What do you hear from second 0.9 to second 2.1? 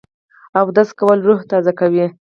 کول روح تازه کوي